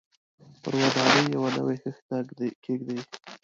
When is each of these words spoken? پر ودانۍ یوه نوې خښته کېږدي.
پر 0.61 0.73
ودانۍ 0.79 1.23
یوه 1.35 1.49
نوې 1.57 1.75
خښته 1.81 2.47
کېږدي. 2.63 2.99